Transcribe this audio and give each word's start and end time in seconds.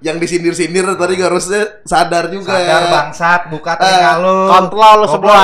yang 0.00 0.16
disindir-sindir 0.16 0.84
tadi 0.96 1.14
harusnya 1.16 1.84
sadar 1.84 2.28
juga. 2.28 2.56
Sadar 2.56 2.82
bangsat, 2.88 3.40
buka 3.48 3.76
telinga 3.76 4.12
lu. 4.18 4.36
Kontrol 4.48 4.94
lu 5.00 5.06
semua. 5.06 5.40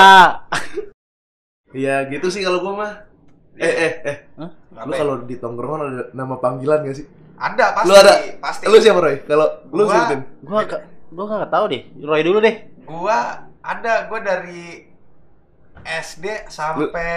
Iya 1.73 2.09
gitu 2.09 2.33
sih 2.33 2.41
kalau 2.41 2.65
gua 2.65 2.73
mah. 2.75 2.93
Eh 3.57 3.69
eh 3.69 3.93
eh. 4.05 4.17
Hah? 4.37 4.51
Lu 4.85 4.93
kalau 4.93 5.15
di 5.25 5.37
tongkrongan 5.37 5.81
ada 5.83 6.03
nama 6.13 6.37
panggilan 6.37 6.85
gak 6.85 6.97
sih? 6.97 7.07
Ada 7.37 7.73
pasti. 7.73 7.89
Lu 7.89 7.95
ada? 7.95 8.15
Pasti. 8.41 8.65
Lu 8.65 8.77
siapa 8.81 9.01
Roy? 9.01 9.17
Kalau 9.25 9.47
lu 9.69 9.85
Gua- 9.85 9.93
sebutin. 9.93 10.21
Gua 10.41 10.61
ke- 10.65 10.85
gua 11.13 11.25
nggak 11.27 11.53
tahu 11.53 11.65
deh. 11.69 11.83
Roy 12.01 12.21
dulu 12.25 12.39
deh. 12.41 12.57
Gua 12.85 13.19
ada, 13.61 14.09
gua 14.09 14.21
dari 14.21 14.89
SD 15.85 16.49
sampai 16.49 17.13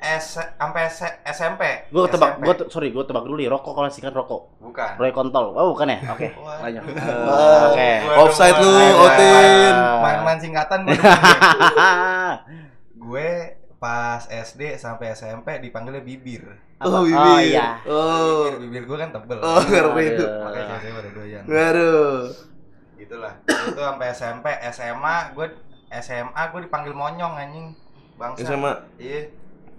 S 0.00 0.36
sampai 0.36 0.82
S- 0.86 1.16
SMP. 1.24 1.62
Gua 1.88 2.04
tebak, 2.10 2.36
te- 2.42 2.68
sorry, 2.68 2.92
gua 2.92 3.04
tebak 3.04 3.24
dulu 3.24 3.40
nih. 3.40 3.48
Rokok 3.48 3.72
kalau 3.72 3.88
singkat 3.88 4.12
rokok. 4.12 4.58
bukan. 4.60 4.92
Roy 4.98 5.10
kontol. 5.14 5.54
Oh, 5.54 5.72
bukan 5.72 5.94
ya? 5.94 5.98
Oke. 6.12 6.28
Wah. 6.36 6.58
Lanjut. 6.60 6.82
Wah. 6.98 7.60
Oke. 7.72 7.90
Gua 8.04 8.14
Offside 8.20 8.58
lu, 8.60 8.70
Otin. 9.00 9.74
Main-main 10.02 10.38
singkatan 10.38 10.80
gue 13.04 13.30
pas 13.76 14.22
SD 14.24 14.80
sampai 14.80 15.12
SMP 15.12 15.60
dipanggilnya 15.60 16.00
bibir. 16.00 16.40
Oh, 16.80 16.88
Apa? 16.88 16.98
bibir. 17.04 17.20
Oh 17.20 17.38
iya. 17.40 17.68
Oh. 17.84 18.48
Bibir, 18.48 18.60
bibir 18.64 18.82
gue 18.88 18.96
kan 18.96 19.10
tebel. 19.12 19.38
Oh, 19.40 19.60
ngerti 19.60 20.02
itu. 20.16 20.24
Makanya 20.24 20.76
cewek 20.80 20.94
pada 20.96 21.10
doyan. 21.12 21.42
Waduh. 21.44 22.20
Gitulah. 22.96 23.32
Itu 23.44 23.80
sampai 23.80 24.06
SMP, 24.12 24.46
SMA 24.72 25.16
gue 25.36 25.46
SMA 25.94 26.42
gue 26.50 26.60
dipanggil 26.64 26.92
monyong 26.96 27.34
anjing. 27.36 27.66
Bangsa. 28.16 28.46
SMA. 28.48 28.72
Iya. 28.96 29.20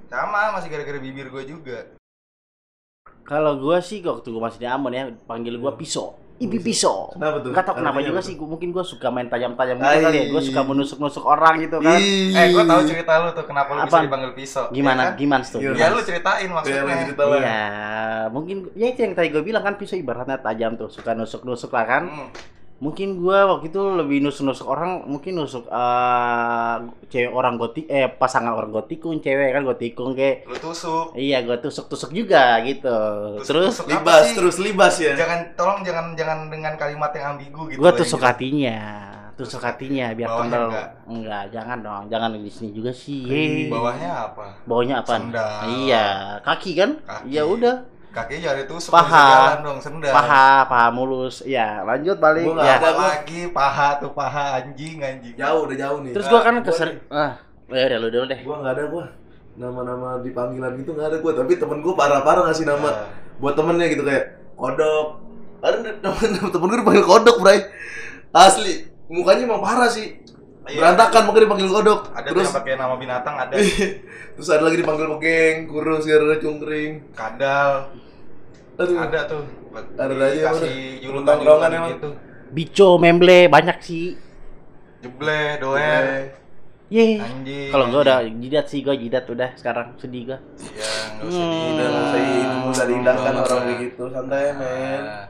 Sama 0.06 0.54
masih 0.56 0.70
gara-gara 0.70 1.00
bibir 1.02 1.28
gue 1.30 1.44
juga. 1.46 1.80
Kalau 3.26 3.58
gua 3.58 3.82
sih 3.82 4.06
waktu 4.06 4.30
gua 4.30 4.54
masih 4.54 4.62
di 4.62 4.68
Ambon 4.70 4.94
ya, 4.94 5.10
panggil 5.26 5.58
gua 5.58 5.74
pisau. 5.74 6.14
Ibi 6.38 6.62
pisau. 6.62 7.10
Kenapa 7.16 7.42
tuh? 7.42 7.56
Gak 7.58 7.64
tau 7.66 7.74
kenapa 7.80 7.98
Artinya 7.98 8.10
juga 8.12 8.20
apa 8.22 8.28
sih, 8.30 8.36
gua, 8.38 8.48
mungkin 8.54 8.70
gua 8.70 8.86
suka 8.86 9.08
main 9.10 9.26
tajam-tajam 9.26 9.82
gitu 9.82 9.88
kali 9.88 10.18
ya. 10.20 10.26
Gua 10.30 10.42
suka 10.46 10.62
menusuk-nusuk 10.62 11.24
orang 11.26 11.56
gitu 11.64 11.78
kan. 11.82 11.98
Eh, 11.98 12.48
gue 12.54 12.64
tahu 12.70 12.82
cerita 12.86 13.12
lu 13.26 13.30
tuh 13.34 13.46
kenapa 13.50 13.70
lu 13.74 13.82
bisa 13.82 13.90
Apaan? 13.90 14.04
dipanggil 14.06 14.32
pisau. 14.38 14.66
Gimana? 14.70 15.02
Ya 15.02 15.08
kan? 15.10 15.18
Gimana 15.18 15.42
tuh? 15.42 15.60
Gimana? 15.64 15.80
Ya 15.82 15.88
lu 15.90 16.00
ceritain 16.06 16.46
Iya, 16.46 16.54
maksudnya. 16.54 16.96
cerita 17.02 17.24
lah. 17.26 17.40
Iya, 17.42 17.64
mungkin 18.30 18.58
ya 18.78 18.86
itu 18.94 19.00
yang 19.02 19.14
tadi 19.18 19.28
gue 19.34 19.42
bilang 19.42 19.64
kan 19.66 19.74
pisau 19.80 19.98
ibaratnya 19.98 20.38
tajam 20.38 20.78
tuh, 20.78 20.90
suka 20.94 21.18
nusuk-nusuk 21.18 21.74
lah 21.74 21.86
kan. 21.90 22.04
Hmm. 22.06 22.30
Mungkin 22.86 23.18
gua 23.18 23.50
waktu 23.50 23.74
itu 23.74 23.82
lebih 23.82 24.22
nusuk-nusuk 24.22 24.70
orang, 24.70 25.10
mungkin 25.10 25.42
nusuk 25.42 25.66
eh 25.66 26.76
cewek 27.10 27.34
orang 27.34 27.58
goti 27.58 27.90
eh 27.90 28.06
pasangan 28.06 28.54
orang 28.54 28.70
gotikung, 28.70 29.18
cewek 29.18 29.58
kan 29.58 29.66
gotikung 29.66 30.14
kayak 30.14 30.46
Lu 30.46 30.54
tusuk. 30.62 31.18
iya 31.18 31.42
gua 31.42 31.58
tusuk-tusuk 31.58 32.14
juga 32.14 32.62
gitu. 32.62 32.94
Terus 33.42 33.74
Tusuk 33.74 33.90
Libas 33.90 34.26
terus 34.38 34.56
libas 34.62 34.94
ya. 35.02 35.18
Jangan 35.18 35.58
tolong 35.58 35.82
jangan 35.82 36.14
jangan 36.14 36.54
dengan 36.54 36.78
kalimat 36.78 37.10
yang 37.18 37.34
ambigu 37.34 37.74
gitu. 37.74 37.82
gua 37.82 37.90
lah, 37.90 37.98
tusuk 37.98 38.22
yang 38.22 38.30
hatinya. 38.30 38.80
Tusuk 39.36 39.60
hatinya 39.60 40.16
biar 40.16 40.30
kental. 40.32 40.64
enggak? 40.72 40.90
Enggak, 41.12 41.44
jangan 41.52 41.78
dong. 41.84 42.04
Jangan 42.08 42.30
di 42.40 42.48
sini 42.48 42.70
juga 42.72 42.96
sih. 42.96 43.28
jelas. 43.28 43.68
Bawahnya 43.68 44.12
apa? 44.32 44.46
Bawahnya 44.64 44.96
apa? 45.04 45.14
Iya, 45.76 46.06
kaki 46.40 46.72
kan? 46.72 46.92
Kaki. 47.04 47.36
Ya 47.36 47.44
udah, 47.44 47.84
Kakinya 48.16 48.40
jangan 48.42 48.58
ditusuk 48.64 48.92
Paha. 48.96 49.28
jalan 49.28 49.60
dong 49.60 49.80
sendal. 49.84 50.08
paha, 50.10 50.64
paha 50.66 50.88
mulus. 50.88 51.44
Ya, 51.44 51.84
lanjut 51.84 52.16
balik. 52.16 52.48
Gua 52.48 52.64
Ya. 52.64 52.80
lagi 52.80 53.52
paha 53.52 54.00
tuh 54.00 54.16
paha 54.16 54.56
anjing 54.56 55.04
anjing. 55.04 55.36
Jauh 55.36 55.68
udah 55.68 55.76
jauh 55.76 56.00
nih. 56.00 56.16
Terus 56.16 56.28
gua 56.28 56.40
kan 56.40 56.56
kesering 56.62 57.04
ah, 57.12 57.36
ya 57.68 57.86
udah 57.86 57.98
lu 58.00 58.08
dulu 58.08 58.26
deh. 58.32 58.40
Gua 58.40 58.64
nggak 58.64 58.72
ada 58.72 58.84
gua. 58.88 59.06
Nama-nama 59.56 60.20
di 60.20 60.32
panggilan 60.32 60.80
gitu 60.80 60.96
nggak 60.96 61.08
ada 61.12 61.18
gua, 61.20 61.32
tapi 61.36 61.60
temen 61.60 61.84
gua 61.84 61.94
parah-parah 61.94 62.48
ngasih 62.48 62.64
nama 62.64 62.88
Nah, 62.88 63.08
buat 63.36 63.52
temennya 63.54 63.92
gitu 63.92 64.04
kayak 64.04 64.26
kodok. 64.56 65.08
Ada 65.60 65.76
temen 66.00 66.30
temen 66.48 66.66
gua 66.66 66.80
dipanggil 66.80 67.04
kodok, 67.04 67.36
Bray. 67.40 67.60
Asli, 68.32 68.74
mukanya 69.08 69.44
emang 69.44 69.60
parah 69.60 69.92
sih. 69.92 70.24
Iya. 70.66 70.82
Berantakan 70.82 71.30
makanya 71.30 71.44
dipanggil 71.46 71.70
kodok. 71.70 72.00
ada 72.10 72.26
Terus 72.26 72.48
yang 72.48 72.56
pakai 72.58 72.74
nama 72.74 72.96
binatang 72.96 73.36
ada 73.38 73.54
terus 74.34 74.50
ada 74.50 74.64
lagi 74.64 74.80
dipanggil 74.80 75.06
pegeng, 75.14 75.56
kurus, 75.68 76.04
gara 76.04 76.36
cungkring. 76.36 77.12
kadal 77.14 77.92
Aduh. 78.78 78.98
ada 78.98 79.20
tuh 79.24 79.44
Ada 79.96 80.14
aja, 80.16 80.40
kasih 80.50 81.00
emang. 81.74 81.92
gitu 81.92 82.10
Bico, 82.48 82.90
memble 82.96 83.48
banyak 83.48 83.78
sih. 83.80 84.16
jeble 84.98 85.40
doer 85.60 86.32
Ye. 86.86 87.18
Kalau 87.68 87.90
gua 87.90 88.02
udah 88.02 88.18
jidat 88.22 88.66
sih, 88.66 88.80
gua 88.80 88.94
jidat 88.94 89.26
udah 89.26 89.58
sekarang 89.58 89.98
sedih 89.98 90.30
gua. 90.30 90.38
ya 90.70 90.86
nggak 91.16 91.26
usah 91.26 91.42
Hmm. 91.42 91.50
di 91.50 91.70
Udah 91.74 91.88
nggak 91.90 92.70
usah 92.70 92.86
diindahkan 92.86 93.24
Nggak 93.26 93.42
orang 93.42 93.50
usah. 93.50 93.66
kayak 93.66 93.80
gitu, 93.82 94.04
santai 94.08 94.46
men. 94.54 95.02
Nah, 95.02 95.26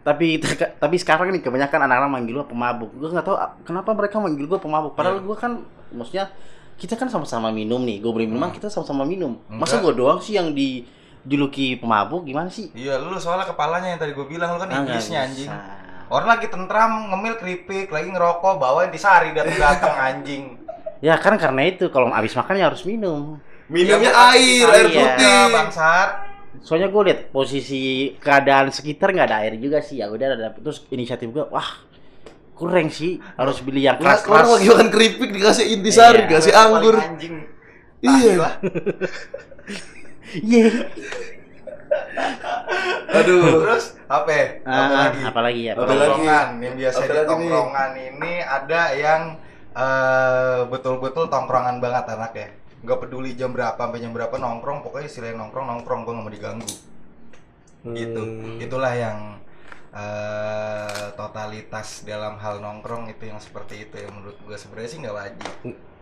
Tapi 0.00 0.26
tapi 0.82 0.96
sekarang 0.96 1.28
nih 1.30 1.42
kebanyakan 1.42 1.80
anak-anak 1.82 2.10
manggil 2.10 2.34
gua 2.36 2.46
pemabuk. 2.46 2.90
Gua 2.94 3.08
nggak 3.10 3.26
tahu 3.26 3.36
ah, 3.36 3.50
kenapa 3.60 3.90
mereka 3.92 4.16
manggil 4.16 4.46
gua 4.46 4.58
pemabuk. 4.58 4.92
Padahal 4.94 5.18
Iya. 5.18 5.26
gua 5.26 5.36
kan 5.36 5.52
maksudnya 5.90 6.24
kita 6.76 6.94
kan 6.94 7.06
sama-sama 7.06 7.50
minum 7.50 7.80
nih. 7.80 7.98
Gua 7.98 8.12
beli 8.12 8.24
minuman, 8.24 8.48
Hmm. 8.48 8.56
kita 8.56 8.68
sama-sama 8.68 9.02
minum. 9.02 9.34
Masa 9.46 9.76
Enggak. 9.76 9.82
gua 9.82 9.92
doang 9.92 10.18
sih 10.18 10.32
yang 10.32 10.54
dijuluki 11.22 11.76
pemabuk 11.76 12.22
gimana 12.22 12.48
sih? 12.48 12.72
iya 12.72 12.96
lu 12.96 13.16
soalnya 13.16 13.44
kepalanya 13.46 13.88
yang 13.88 14.00
tadi 14.00 14.12
gue 14.12 14.24
bilang 14.24 14.54
lu 14.54 14.58
kan 14.58 14.68
Ah, 14.68 14.82
iblisnya 14.82 15.20
bisa. 15.20 15.26
anjing 15.26 15.50
orang 16.08 16.28
lagi 16.28 16.46
tentram 16.46 16.92
ngemil 17.08 17.34
keripik 17.36 17.88
lagi 17.88 18.08
ngerokok 18.08 18.54
bawain 18.56 18.88
disari 18.88 19.30
datang 19.30 19.56
datang 19.56 19.94
anjing 20.08 20.44
Ya 21.00 21.16
kan 21.16 21.32
karena 21.34 21.64
itu 21.64 21.88
kalau 21.88 22.08
habis 22.08 22.34
makan 22.34 22.54
ya 22.54 22.68
harus 22.68 22.84
minum. 22.84 23.40
Minumnya 23.66 24.12
Ya, 24.12 24.20
air, 24.30 24.44
disari 24.60 24.76
air 24.76 24.84
Iya. 24.84 25.00
putih. 25.00 25.24
ya, 25.24 25.38
bangsat 25.48 26.08
Soalnya 26.60 26.88
gue 26.88 27.02
lihat 27.02 27.20
posisi 27.30 27.80
keadaan 28.16 28.68
sekitar 28.68 29.08
nggak 29.10 29.26
ada 29.26 29.40
air 29.40 29.56
juga 29.56 29.80
sih. 29.80 29.96
Ya 29.96 30.06
udah 30.06 30.26
ada 30.30 30.52
terus 30.52 30.84
inisiatif 30.88 31.30
gue, 31.30 31.40
wah 31.42 31.64
kurang 32.52 32.90
sih 32.90 33.16
harus 33.32 33.60
beli 33.60 33.80
yang 33.82 33.96
Nggak, 33.96 34.28
keras-keras. 34.28 34.36
orang 34.36 34.50
lagi 34.52 34.66
makan 34.68 34.88
keripik 34.90 35.30
dikasih 35.32 35.66
intisari, 35.72 36.18
Iya. 36.18 36.26
dikasih 36.28 36.52
Paling 36.52 36.68
anggur. 36.68 36.96
anjing 37.00 37.34
Iya. 38.02 38.48
Iya. 40.32 40.70
Aduh. 43.10 43.66
terus 43.66 43.98
apa 44.06 44.30
ya? 44.30 44.46
apa 44.62 44.70
Ah, 44.70 45.00
lagi 45.04 45.20
apalagi 45.24 45.60
ya? 45.62 45.72
Apa 45.74 45.82
lagi? 45.82 45.98
tongkrongan 45.98 46.48
yang 46.58 46.74
biasa 46.76 47.00
di 47.02 47.18
tongkrongan 47.26 47.90
ini 47.96 48.32
ada 48.40 48.82
yang 48.94 49.22
eh, 49.70 50.60
betul-betul 50.66 51.26
tongkrongan 51.26 51.78
banget 51.78 52.04
anaknya 52.08 52.48
nggak 52.80 52.98
peduli 52.98 53.34
jam 53.34 53.52
berapa 53.52 53.76
sampai 53.76 54.00
jam 54.00 54.10
berapa 54.10 54.32
nongkrong 54.32 54.80
pokoknya 54.80 55.04
istilahnya 55.04 55.36
nongkrong 55.36 55.66
nongkrong 55.68 56.00
gue 56.00 56.12
nggak 56.12 56.24
mau 56.24 56.32
diganggu 56.32 56.70
gitu 57.86 58.22
Hmm. 58.22 58.56
itulah 58.58 58.92
yang 58.92 59.18
eh, 59.90 61.06
totalitas 61.12 62.04
dalam 62.04 62.36
hal 62.36 62.58
nongkrong 62.58 63.08
itu 63.08 63.24
yang 63.24 63.36
seperti 63.36 63.84
itu 63.84 63.94
ya 63.96 64.08
menurut 64.08 64.36
gue 64.38 64.56
sebenarnya 64.56 64.88
sih 64.88 64.98
nggak 64.98 65.16
wajib 65.16 65.50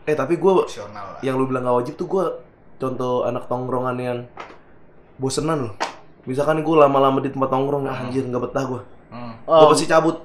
Eh 0.04 0.16
tapi 0.16 0.34
gue 0.34 0.52
opsional 0.54 1.04
lah 1.14 1.20
yang 1.20 1.36
lu 1.36 1.44
bilang 1.44 1.62
gak 1.62 1.78
wajib 1.78 1.94
tuh 1.94 2.08
gue 2.08 2.24
contoh 2.78 3.22
anak 3.22 3.46
tongkrongan 3.46 3.96
yang 3.96 4.18
bosenan 5.16 5.70
loh. 5.70 5.74
Misalkan 6.24 6.60
gue 6.60 6.76
lama-lama 6.76 7.18
di 7.18 7.28
tempat 7.28 7.48
nongkrong, 7.48 7.84
ah, 7.84 7.98
anjir 8.00 8.22
nggak 8.22 8.42
betah 8.44 8.64
gue. 8.66 8.82
Hmm. 9.08 9.32
Gue 9.40 9.54
Oh, 9.56 9.68
pasti 9.68 9.84
cabut. 9.84 10.16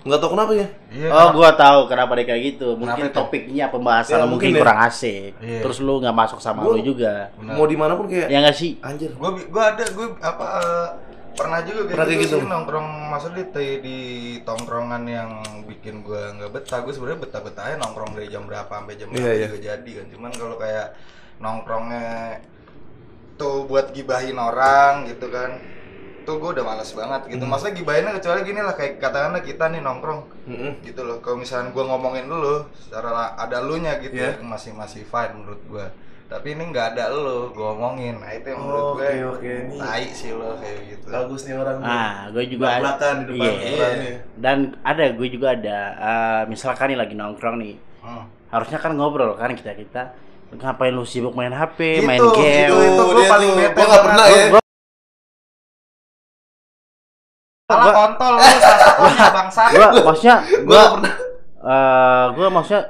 Nggak 0.00 0.20
tahu 0.20 0.30
kenapa 0.30 0.52
ya. 0.52 0.68
Iya, 0.92 1.08
oh 1.08 1.28
gua 1.32 1.50
tahu 1.50 1.88
kenapa 1.88 2.12
dia 2.12 2.26
kayak 2.26 2.42
gitu. 2.46 2.76
Mungkin 2.76 2.92
Kenapa 3.00 3.08
itu? 3.10 3.16
topiknya 3.18 3.64
pembahasan 3.66 4.12
Ya, 4.12 4.20
mungkin, 4.20 4.30
mungkin 4.30 4.50
ya. 4.50 4.60
kurang 4.60 4.78
asik. 4.84 5.32
Iya. 5.40 5.60
Terus 5.64 5.78
lu 5.80 5.96
nggak 5.96 6.12
masuk 6.14 6.38
sama 6.38 6.60
Gua- 6.60 6.76
lu 6.76 6.84
juga. 6.84 7.32
Benar. 7.34 7.56
Mau 7.56 7.64
di 7.64 7.72
mana 7.72 7.92
pun 7.96 8.06
kayak 8.06 8.28
Ya 8.28 8.38
nggak 8.38 8.52
sih? 8.54 8.76
anjir. 8.78 9.10
gue 9.10 9.30
gue 9.42 9.62
ada 9.64 9.80
gue 9.82 10.06
apa 10.20 10.44
eh, 10.60 10.88
pernah 11.34 11.58
juga 11.62 11.80
kayak 11.82 11.90
Pernah 11.90 12.04
kayak 12.06 12.20
gitu, 12.20 12.28
gitu? 12.30 12.36
sih 12.36 12.46
nongkrong 12.46 12.88
maksudnya 13.08 13.44
di, 13.50 13.66
di 13.80 13.98
tongkrongan 14.44 15.02
yang 15.04 15.30
bikin 15.64 15.94
gue 15.98 16.20
nggak 16.36 16.50
betah 16.52 16.78
gue 16.78 16.92
sebenarnya 16.92 17.20
betah 17.24 17.40
betahnya 17.40 17.76
nongkrong 17.80 18.12
dari 18.12 18.28
jam 18.28 18.44
berapa 18.44 18.68
sampai 18.70 18.94
jam 18.94 19.08
berapa 19.08 19.24
Iya, 19.24 19.32
iya. 19.34 19.46
juga 19.48 19.58
jadi 19.64 19.90
kan 19.96 20.06
cuman 20.12 20.30
kalau 20.30 20.56
kayak 20.56 20.86
nongkrongnya 21.38 22.38
tuh 23.34 23.66
buat 23.66 23.90
gibahin 23.90 24.38
orang 24.38 25.06
gitu 25.06 25.26
kan 25.28 25.58
tuh 26.24 26.40
gue 26.40 26.56
udah 26.56 26.64
males 26.64 26.88
banget 26.90 27.20
gitu 27.28 27.44
Hmm. 27.44 27.50
maksudnya 27.52 27.74
gibahinnya 27.74 28.12
kecuali 28.16 28.40
gini 28.42 28.60
lah 28.60 28.72
kayak 28.72 28.96
katakanlah 28.96 29.42
kita 29.42 29.64
nih 29.68 29.80
nongkrong 29.80 30.20
Mm-mm. 30.46 30.72
gitu 30.80 31.04
loh 31.04 31.20
kalau 31.20 31.36
misalnya 31.36 31.68
gue 31.68 31.84
ngomongin 31.84 32.24
dulu 32.24 32.64
secara 32.74 33.36
ada 33.36 33.60
lu 33.60 33.76
nya 33.76 33.98
gitu 33.98 34.16
Iya. 34.16 34.40
ya, 34.40 34.40
masih 34.40 34.72
masih 34.72 35.04
fine 35.04 35.36
menurut 35.36 35.60
gue 35.62 35.86
tapi 36.24 36.56
ini 36.56 36.72
nggak 36.72 36.96
ada 36.96 37.12
lu 37.12 37.52
gue 37.52 37.60
ngomongin 37.60 38.16
nah 38.16 38.32
itu 38.32 38.46
yang 38.48 38.56
menurut 38.56 38.96
Oke 38.96 39.04
gue 39.04 39.28
oke 39.28 39.52
nih. 39.68 39.76
tai 39.76 40.04
sih 40.10 40.32
lo 40.32 40.56
kayak 40.56 40.78
gitu 40.88 41.06
Bagus 41.06 41.40
nih 41.44 41.54
orang. 41.54 41.76
nih. 41.76 41.92
Ah, 41.92 42.16
gue 42.32 42.44
juga 42.48 42.64
Belak-belakan 42.64 43.14
di 43.14 43.24
depan 43.28 43.52
Iya. 43.60 44.14
Dan 44.34 44.58
ada 44.80 45.04
gue 45.12 45.28
juga 45.28 45.48
ada 45.52 45.78
eh, 45.92 46.42
misalkan 46.48 46.86
nih 46.88 46.98
lagi 46.98 47.14
nongkrong 47.14 47.56
nih. 47.60 47.74
Hmm. 48.00 48.24
Harusnya 48.48 48.78
kan 48.78 48.96
ngobrol 48.96 49.36
kan 49.36 49.52
kita 49.52 49.76
kita 49.76 50.02
ngapain 50.56 50.90
lu 50.90 51.02
sibuk 51.02 51.32
main 51.32 51.50
HP, 51.50 51.78
Gitu, 51.96 52.04
main 52.04 52.18
gitu, 52.18 52.30
game. 52.34 52.70
itu 52.72 53.02
gue 53.08 53.24
paling 53.26 53.50
bete 53.52 53.72
Gua 53.72 53.82
nggak 53.82 53.88
banget. 53.90 54.04
pernah 54.04 54.26
ya. 54.26 54.44
Gua- 54.48 54.62
Salah 57.64 57.80
Gua- 57.82 57.96
kontol 57.96 58.32
lu 58.34 58.44
sasarannya 58.60 59.30
bangsa 59.32 59.62
Gua 59.70 59.88
maksudnya 60.04 60.36
Gua 60.62 60.82
eh 61.64 62.24
gua 62.30 62.48
maksudnya 62.50 62.82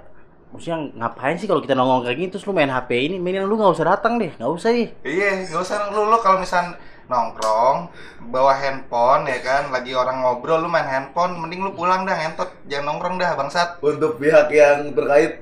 maksudnya 0.51 0.77
ngapain 0.97 1.37
sih 1.37 1.47
kalau 1.47 1.59
kita 1.59 1.73
nongkrong 1.73 2.03
kayak 2.03 2.17
gini 2.17 2.29
terus 2.29 2.43
lu 2.43 2.51
main 2.51 2.67
HP 2.69 2.91
ini 3.05 3.17
mainin 3.17 3.43
lu 3.43 3.55
nggak 3.55 3.71
usah 3.73 3.87
datang 3.89 4.19
deh 4.19 4.35
nggak 4.35 4.51
usah 4.51 4.71
deh 4.71 4.91
iya 5.05 5.47
gak 5.47 5.63
usah 5.63 5.91
lu 5.91 6.03
lu 6.05 6.19
kalau 6.19 6.39
misal 6.39 6.75
nongkrong 7.05 7.87
bawa 8.25 8.51
handphone 8.53 9.27
ya 9.27 9.39
kan 9.41 9.71
lagi 9.71 9.93
orang 9.93 10.19
ngobrol 10.19 10.59
lu 10.59 10.67
main 10.67 10.83
handphone 10.85 11.37
mending 11.37 11.61
lu 11.61 11.71
pulang 11.71 12.03
dah 12.03 12.17
ngentot 12.17 12.51
jangan 12.67 12.85
nongkrong 12.89 13.15
dah 13.15 13.31
bangsat 13.35 13.79
Untuk 13.79 14.17
pihak 14.17 14.49
yang 14.49 14.91
terkait, 14.91 15.39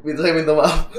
itu 0.00 0.16
saya 0.16 0.32
minta 0.32 0.50
maaf. 0.50 0.90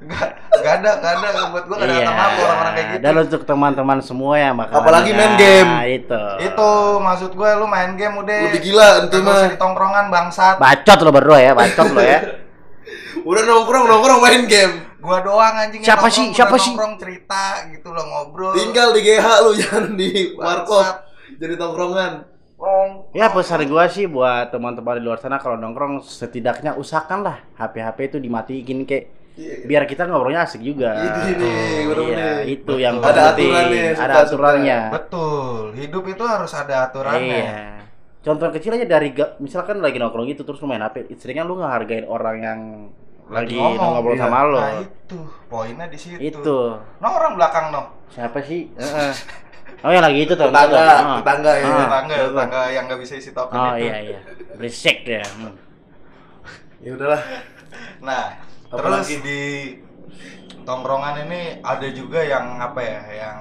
Gak, 0.00 0.32
gak 0.64 0.74
ada, 0.80 0.90
gak 0.96 1.12
ada 1.20 1.28
buat 1.52 1.64
gua 1.68 1.76
gak 1.76 1.92
ada 1.92 1.94
kata 2.00 2.12
maaf 2.16 2.32
orang-orang 2.40 2.72
kayak 2.72 2.88
gitu. 2.88 2.96
Iya. 2.96 3.04
Dan 3.04 3.14
untuk 3.20 3.42
teman-teman 3.44 3.98
semua 4.00 4.32
ya 4.40 4.50
makanya. 4.56 4.80
Apalagi 4.80 5.10
main 5.12 5.34
game. 5.36 5.70
Itu. 5.92 6.22
Itu 6.40 6.68
maksud 7.04 7.30
gue 7.36 7.50
lu 7.60 7.66
main 7.68 7.92
game 8.00 8.14
udah. 8.16 8.38
Lebih 8.48 8.62
gila 8.64 8.88
ente 9.04 9.18
mah. 9.20 9.60
tongkrongan 9.60 10.06
bangsat. 10.08 10.56
Bacot 10.56 10.98
lo 11.04 11.10
berdua 11.12 11.38
ya, 11.44 11.52
bacot 11.52 11.88
lo 11.92 12.00
ya. 12.00 12.20
Udah 13.28 13.42
nongkrong 13.44 13.84
nongkrong 13.84 14.20
main 14.24 14.42
game. 14.48 14.74
Gua 15.04 15.20
doang 15.20 15.52
anjing 15.52 15.84
Siapa 15.84 16.08
sih? 16.08 16.32
Siapa 16.32 16.56
sih? 16.56 16.72
Nongkrong 16.72 16.96
cerita 16.96 17.68
gitu 17.68 17.92
lo 17.92 18.00
ngobrol. 18.00 18.56
Tinggal 18.56 18.96
di 18.96 19.00
GH 19.04 19.26
lu 19.44 19.52
jangan 19.60 19.92
di 20.00 20.32
warkop. 20.32 21.04
Jadi 21.36 21.54
tongkrongan. 21.60 22.12
Ya 23.16 23.32
pesan 23.32 23.68
gua 23.68 23.88
sih 23.88 24.04
buat 24.04 24.52
teman-teman 24.52 25.00
di 25.00 25.04
luar 25.04 25.20
sana 25.20 25.36
kalau 25.40 25.60
nongkrong 25.60 26.04
setidaknya 26.04 26.76
usahakanlah 26.76 27.44
HP-HP 27.56 27.98
itu 28.12 28.18
dimatiin 28.20 28.84
kayak 28.84 29.19
Iya. 29.40 29.54
biar 29.64 29.82
kita 29.84 30.04
ngobrolnya 30.04 30.44
asik 30.44 30.60
juga. 30.60 30.92
Itu 30.98 31.32
nih, 31.34 31.88
Oh, 31.90 32.06
iya, 32.06 32.44
itu 32.44 32.72
yang 32.76 33.00
Ada 33.00 33.32
penting. 33.32 33.48
aturannya, 33.48 33.84
Ada 33.94 34.14
aturannya. 34.22 34.78
Betul. 34.92 35.60
Hidup 35.74 36.04
itu 36.06 36.22
harus 36.22 36.52
ada 36.52 36.74
aturannya. 36.84 37.40
Iya. 37.40 37.60
Contoh 38.20 38.52
kecil 38.52 38.76
aja 38.76 38.84
dari 38.84 39.10
ga- 39.10 39.34
misalkan 39.38 39.80
lagi 39.80 39.96
nongkrong 39.96 40.28
gitu 40.28 40.44
terus 40.44 40.60
main 40.60 40.78
HP, 40.78 41.08
sering 41.16 41.40
kan 41.40 41.48
lu 41.48 41.56
ngehargain 41.56 42.04
orang 42.04 42.36
yang 42.38 42.60
lagi, 43.26 43.56
ngobrol 43.56 44.12
iya. 44.12 44.20
sama 44.20 44.38
lo. 44.44 44.60
Nah, 44.60 44.76
itu 44.78 45.18
poinnya 45.48 45.86
di 45.86 45.96
situ. 45.96 46.20
Itu. 46.20 46.58
Nah, 47.00 47.10
orang 47.10 47.32
belakang 47.34 47.72
no. 47.72 47.82
Siapa 48.08 48.44
sih? 48.44 48.68
Heeh. 48.70 49.12
Oh 49.80 49.88
yang 49.88 50.04
lagi 50.04 50.20
itu 50.20 50.36
tuh. 50.36 50.52
Tetangga, 50.52 50.76
Ah. 50.76 51.16
tetangga 51.24 51.52
ya. 51.54 51.64
Ah. 51.64 51.78
Tetangga, 51.80 52.14
betul. 52.14 52.28
tetangga 52.28 52.60
yang 52.68 52.84
nggak 52.84 53.00
bisa 53.00 53.14
isi 53.16 53.30
token 53.32 53.56
Oh 53.56 53.72
itu. 53.72 53.86
iya 53.86 53.96
iya. 54.04 54.18
Berisik 54.52 54.98
ya. 55.02 55.24
Hmm. 55.24 55.54
Ya 56.84 56.90
udahlah. 56.92 57.22
Nah, 58.00 58.40
Apa 58.70 58.78
terus 58.86 59.02
lagi? 59.02 59.16
di 59.26 59.42
tongkrongan 60.62 61.26
ini 61.26 61.58
ada 61.58 61.88
juga 61.90 62.22
yang 62.22 62.62
apa 62.62 62.78
ya, 62.78 63.02
yang 63.10 63.38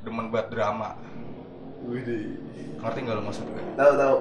demen 0.00 0.32
buat 0.32 0.48
drama. 0.48 0.96
Widih. 1.84 2.40
Ngerti 2.80 2.98
nggak 3.04 3.16
lo 3.20 3.22
maksud 3.28 3.44
gue? 3.44 3.62
Tahu 3.76 3.92
tahu. 4.00 4.16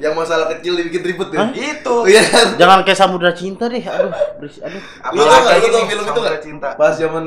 Yang 0.00 0.14
masalah 0.16 0.46
kecil 0.56 0.80
dibikin 0.80 1.04
ribet 1.04 1.28
ya. 1.28 1.38
Hah? 1.44 1.50
Itu. 1.52 1.96
Iya? 2.08 2.24
Jangan 2.56 2.80
kayak 2.88 2.98
samudra 2.98 3.32
cinta 3.36 3.68
deh. 3.68 3.84
Aduh, 3.84 4.12
berisik. 4.40 4.64
Aduh. 4.64 4.80
Tau 4.80 5.12
nggak, 5.12 5.56
lu 5.60 5.68
tau 5.68 5.84
film 5.84 5.88
itu 5.92 6.04
Samudra 6.08 6.30
nggak? 6.32 6.44
Cinta. 6.44 6.68
Pas 6.80 6.92
zaman 6.96 7.26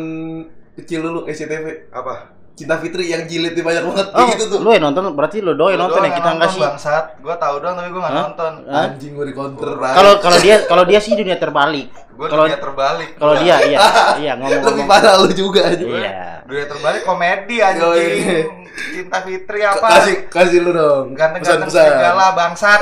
kecil 0.74 1.00
dulu 1.06 1.30
SCTV. 1.30 1.94
Apa? 1.94 2.34
Cinta 2.54 2.78
Fitri 2.78 3.10
yang 3.10 3.26
jilidnya 3.26 3.60
banyak 3.60 3.82
banget 3.84 4.08
Oh, 4.14 4.30
gitu 4.30 4.46
tuh. 4.46 4.60
lu 4.62 4.70
yang 4.70 4.86
nonton 4.86 5.10
berarti 5.12 5.42
lu 5.42 5.54
doang 5.54 5.74
yang 5.74 5.82
Lu 5.82 5.86
nonton 5.90 6.00
doang 6.00 6.12
ya 6.12 6.16
kita 6.16 6.30
enggak 6.32 6.50
sih. 6.50 6.62
Bangsat. 6.62 7.06
Gua 7.18 7.36
tahu 7.36 7.56
doang 7.58 7.74
tapi 7.74 7.90
gua 7.90 8.00
nggak 8.00 8.14
Hah? 8.14 8.24
nonton. 8.24 8.52
Hah? 8.64 8.86
Anjing 8.88 9.12
gue 9.12 9.26
di 9.26 9.34
counter 9.34 9.70
Kalau 9.74 10.14
kalau 10.20 10.38
dia 10.38 10.56
kalau 10.64 10.84
dia 10.84 11.00
sih 11.00 11.14
dunia 11.14 11.34
terbalik. 11.36 11.90
Gua 12.14 12.28
Kalau 12.28 12.46
dunia 12.46 12.60
terbalik. 12.62 13.10
kalau 13.16 13.34
Gua. 13.34 13.42
dia 13.42 13.56
iya 13.64 13.80
iya 14.22 14.32
lebih 14.36 14.54
ngomong-ngomong. 14.62 14.86
parah 14.88 15.14
lu 15.18 15.30
juga 15.30 15.62
aja. 15.66 15.82
Iya. 15.82 16.22
dunia 16.46 16.66
terbalik 16.68 17.02
komedi 17.04 17.56
anjing. 17.58 17.90
iya. 17.90 18.38
Cinta 18.74 19.18
Fitri 19.20 19.60
apa? 19.64 19.86
Kasih 19.92 20.16
kasih 20.30 20.60
lu 20.62 20.72
dong. 20.72 21.06
Ganteng-ganteng 21.14 21.70
segala 21.70 22.34
bangsat. 22.34 22.80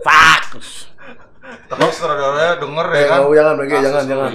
Fuck. 0.00 0.44
Terus 1.66 1.94
saudara 1.98 2.54
denger 2.62 2.86
ya 2.94 3.04
kan? 3.10 3.18
oh, 3.26 3.34
jangan, 3.34 3.54
Bang, 3.58 3.66
jangan, 3.66 3.90
Kasus 3.90 4.06
jangan. 4.06 4.30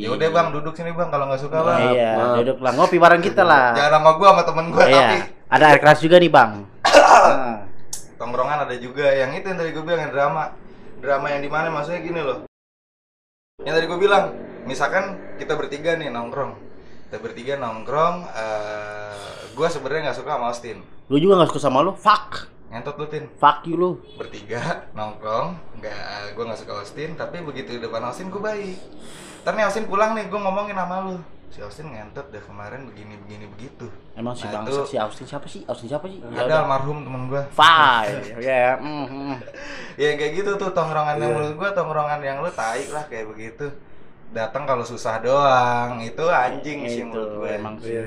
Ya 0.00 0.08
udah 0.14 0.28
bang, 0.30 0.46
duduk 0.54 0.72
sini 0.78 0.90
bang 0.94 1.08
kalau 1.10 1.24
nggak 1.26 1.40
suka 1.42 1.58
bang. 1.66 1.78
Iya, 1.92 2.10
maaf. 2.14 2.36
duduk 2.40 2.58
lah 2.62 2.72
ngopi 2.78 2.96
bareng 3.02 3.22
kita 3.22 3.42
lah. 3.42 3.74
Jangan 3.74 3.92
sama 3.98 4.10
gua 4.14 4.28
sama 4.32 4.42
temen 4.46 4.66
gua 4.70 4.84
Iya. 4.86 4.94
tapi 5.02 5.16
Ada 5.50 5.64
air 5.74 5.78
keras 5.82 5.98
juga 5.98 6.16
nih, 6.22 6.30
Bang. 6.30 6.50
Nah. 6.86 7.66
tongkrongan 8.20 8.68
ada 8.68 8.76
juga 8.76 9.08
yang 9.10 9.32
itu 9.32 9.48
yang 9.48 9.56
tadi 9.56 9.72
gue 9.72 9.80
bilang 9.80 10.04
yang 10.04 10.12
drama 10.12 10.52
drama 11.00 11.26
yang 11.32 11.40
di 11.40 11.48
mana 11.48 11.72
maksudnya 11.72 12.04
gini 12.04 12.20
loh 12.20 12.44
yang 13.64 13.72
tadi 13.72 13.88
gue 13.88 13.96
bilang 13.96 14.36
misalkan 14.68 15.16
kita 15.40 15.56
bertiga 15.56 15.96
nih 15.96 16.12
nongkrong 16.12 16.52
kita 17.08 17.16
bertiga 17.16 17.56
nongkrong 17.56 18.28
eh 18.28 19.16
gue 19.56 19.66
sebenarnya 19.72 20.12
nggak 20.12 20.18
suka 20.20 20.36
sama 20.36 20.52
Austin 20.52 20.84
Lu 21.10 21.18
juga 21.18 21.42
gak 21.42 21.50
suka 21.50 21.60
sama 21.66 21.82
lu? 21.82 21.90
Fuck. 21.98 22.46
Ngentot 22.70 22.94
lu 22.94 23.06
tin 23.06 23.24
Fuck 23.34 23.66
you 23.66 23.74
lu. 23.74 23.90
bertiga 24.14 24.86
nongkrong 24.92 25.48
nggak 25.76 25.98
gue 26.32 26.44
nggak 26.44 26.56
suka 26.56 26.72
Austin 26.76 27.14
tapi 27.14 27.38
begitu 27.40 27.74
di 27.74 27.80
depan 27.80 28.00
Austin 28.04 28.28
gue 28.28 28.38
baik 28.38 28.78
Ntar 29.40 29.52
nih 29.52 29.64
Austin 29.64 29.84
pulang 29.84 30.12
nih 30.12 30.26
gue 30.26 30.36
ngomongin 30.36 30.74
sama 30.74 30.96
lu 31.02 31.16
si 31.48 31.58
Austin 31.58 31.90
ngentot 31.90 32.30
deh 32.30 32.38
kemarin 32.38 32.86
begini 32.86 33.18
begini 33.18 33.44
begitu 33.48 33.90
Emang 34.14 34.32
si 34.32 34.46
Nah, 34.46 34.62
bangsa 34.62 34.70
itu- 34.76 34.86
si 34.86 34.96
Austin 34.96 35.26
siapa 35.26 35.46
sih? 35.46 35.62
Austin 35.64 35.88
siapa 35.88 36.06
sih? 36.06 36.22
Ya 36.22 36.30
ada 36.36 36.46
udah. 36.46 36.58
almarhum 36.62 36.98
temen 37.02 37.22
gue 37.26 37.42
Fine. 37.50 38.22
Ya, 38.46 38.78
mm, 38.78 39.06
mm. 39.08 39.34
ya 39.96 40.08
kayak 40.14 40.32
gitu 40.36 40.50
tuh 40.54 40.70
tongkrongan 40.70 41.16
yang 41.16 41.26
Iya. 41.26 41.36
menurut 41.36 41.54
gua 41.56 41.70
tongkrongan 41.72 42.20
yang 42.20 42.38
lu 42.38 42.50
tai 42.50 42.86
lah 42.86 43.02
kayak 43.04 43.26
begitu 43.28 43.66
datang 44.30 44.62
kalau 44.62 44.84
susah 44.84 45.18
doang 45.18 45.98
itu 45.98 46.22
anjing 46.22 46.86
sih 46.86 47.02
Itu 47.02 47.10
menurut 47.10 47.30
gue 47.36 47.48
emang 47.50 47.74
sih. 47.82 47.98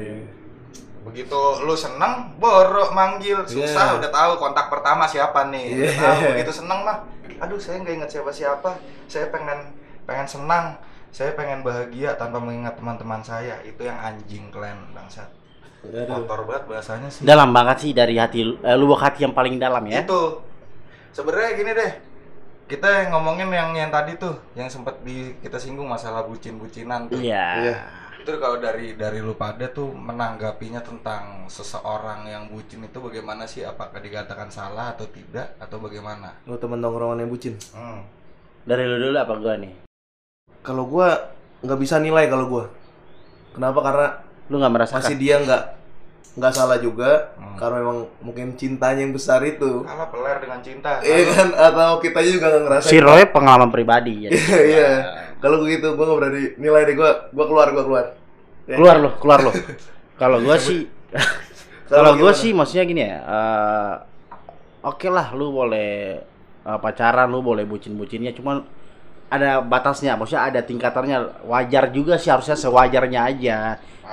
Begitu 1.03 1.35
lu 1.61 1.73
seneng 1.73 2.33
borok 2.37 2.91
manggil 2.91 3.43
susah 3.43 3.91
Iya. 3.91 3.97
udah 3.97 4.09
tahu 4.09 4.31
kontak 4.37 4.67
pertama 4.67 5.03
siapa 5.03 5.47
nih 5.47 5.65
udah 5.73 5.83
Iya. 5.85 5.99
tahu 5.99 6.19
begitu 6.31 6.51
seneng 6.53 6.79
mah 6.81 6.97
aduh 7.37 7.57
saya 7.57 7.79
nggak 7.79 7.95
ingat 7.97 8.09
siapa 8.09 8.31
siapa 8.31 8.69
saya 9.05 9.27
pengen 9.27 9.59
pengen 10.03 10.23
senang 10.25 10.65
saya 11.09 11.31
pengen 11.33 11.59
bahagia 11.59 12.15
tanpa 12.15 12.37
mengingat 12.37 12.73
teman-teman 12.73 13.19
saya 13.19 13.59
itu 13.61 13.79
yang 13.79 13.95
anjing 13.95 14.47
klan 14.49 14.79
bangsat 14.91 15.27
kotor 15.83 16.47
banget 16.47 16.63
bahasanya 16.65 17.07
sih 17.07 17.21
Dalam 17.21 17.51
banget 17.51 17.77
sih 17.79 17.91
dari 17.91 18.15
hati 18.15 18.39
lu- 18.41 18.57
eh, 18.57 18.73
lubuk 18.73 18.97
hati 18.97 19.21
yang 19.21 19.31
paling 19.31 19.55
dalam 19.57 19.83
ya. 19.85 20.01
itu 20.01 20.39
sebenarnya 21.11 21.49
gini 21.53 21.71
deh 21.73 21.91
kita 22.65 22.87
yang 23.03 23.09
ngomongin 23.11 23.51
yang 23.51 23.69
yang 23.73 23.91
tadi 23.91 24.15
tuh 24.15 24.33
yang 24.53 24.65
sempat 24.65 25.03
di 25.03 25.35
kita 25.37 25.59
singgung 25.59 25.85
masalah 25.85 26.23
bucin-bucinan 26.23 27.05
tuh 27.05 27.19
Iya. 27.19 27.47
Iya. 27.61 27.75
Itu 28.23 28.39
kalau 28.39 28.55
dari 28.55 28.95
dari 28.95 29.19
lu 29.19 29.35
pada 29.35 29.67
tuh 29.67 29.91
menanggapinya 29.91 30.79
tentang 30.79 31.43
seseorang 31.45 32.23
yang 32.25 32.47
bucin 32.47 32.79
itu 32.81 32.95
bagaimana 32.95 33.43
sih 33.43 33.61
apakah 33.61 33.99
dikatakan 33.99 34.47
salah 34.47 34.95
atau 34.95 35.03
tidak 35.05 35.59
atau 35.59 35.75
bagaimana 35.77 36.39
Lu 36.43 36.55
temen 36.55 36.79
tongkrongan 36.79 37.19
yang 37.19 37.27
bucin. 37.27 37.59
hmm. 37.69 37.99
Dari 38.63 38.83
lu 38.83 38.95
dulu 38.97 39.17
apa 39.17 39.35
gua 39.35 39.59
nih? 39.59 39.73
Kalau 40.59 40.87
gua 40.87 41.35
nggak 41.59 41.75
bisa 41.77 41.99
nilai 41.99 42.25
kalau 42.25 42.47
gua. 42.47 42.65
Kenapa? 43.51 43.79
Karena 43.81 44.07
Lu 44.47 44.55
nggak 44.55 44.73
merasakan? 44.73 45.03
masih 45.03 45.19
dia 45.19 45.35
nggak 45.37 45.63
nggak 46.33 46.49
salah 46.51 46.79
juga 46.79 47.35
Hmm. 47.35 47.53
karena 47.53 47.77
memang 47.77 47.97
mungkin 48.19 48.47
cintanya 48.55 49.03
yang 49.03 49.11
besar 49.11 49.43
itu. 49.43 49.83
kalah 49.83 50.09
peler 50.09 50.41
dengan 50.41 50.59
cinta 50.59 50.97
Iya 50.99 51.29
kan? 51.29 51.47
Atau 51.53 51.99
kita 51.99 52.19
juga 52.23 52.49
nggak 52.49 52.63
ngerasain. 52.65 52.89
Si 52.89 52.97
Roy 52.97 53.27
pengalaman 53.27 53.69
pribadi 53.69 54.25
ya. 54.25 54.29
Iya. 54.73 54.91
Kalau 55.43 55.59
begitu 55.59 55.91
gua 55.93 56.05
nggak 56.07 56.19
berani 56.23 56.43
nilai 56.55 56.81
deh 56.87 56.95
gua. 56.95 57.11
Gua 57.35 57.45
keluar, 57.51 57.67
gua 57.75 57.83
keluar. 57.83 58.05
Ya. 58.63 58.79
Keluar 58.79 58.95
lu, 59.03 59.09
keluar 59.19 59.39
lu. 59.43 59.51
Kalau 60.21 60.39
gua 60.39 60.55
sih 60.55 60.87
kalau 61.91 62.15
gua 62.17 62.31
gimana? 62.31 62.41
sih 62.41 62.51
maksudnya 62.55 62.85
gini 62.87 63.01
ya. 63.03 63.17
eh, 63.21 63.93
Oke 64.83 65.07
lah, 65.11 65.35
lu 65.35 65.51
boleh 65.51 66.19
eh, 66.63 66.79
pacaran, 66.79 67.27
lu 67.27 67.43
boleh 67.43 67.67
bucin-bucinnya, 67.67 68.31
cuman 68.33 68.63
ada 69.27 69.59
batasnya, 69.59 70.15
maksudnya 70.15 70.47
ada 70.47 70.59
tingkatannya. 70.63 71.43
Wajar 71.45 71.89
juga 71.91 72.15
sih 72.15 72.29
harusnya 72.31 72.55
sewajarnya 72.55 73.19
aja. 73.27 73.57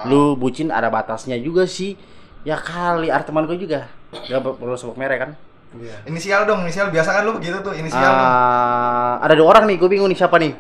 Lu 0.08 0.34
bucin 0.34 0.72
ada 0.72 0.88
batasnya 0.88 1.36
juga 1.38 1.68
sih. 1.68 1.94
Ya 2.42 2.56
kali, 2.56 3.12
ada 3.12 3.20
teman 3.20 3.44
gue 3.44 3.60
juga. 3.60 3.86
Gak 4.12 4.40
perlu 4.40 4.74
sebut 4.74 4.96
merek 4.96 5.20
kan. 5.28 5.32
Iya. 5.70 6.02
inisial 6.10 6.50
dong 6.50 6.66
inisial 6.66 6.90
biasa 6.90 7.14
kan 7.14 7.22
lu 7.22 7.38
begitu 7.38 7.62
tuh 7.62 7.70
inisial 7.70 8.02
dong. 8.02 8.26
Ah, 8.26 9.22
ada 9.22 9.38
dua 9.38 9.54
orang 9.54 9.70
nih, 9.70 9.78
gue 9.78 9.86
bingung 9.86 10.10
nih 10.10 10.18
siapa 10.18 10.34
nih. 10.42 10.50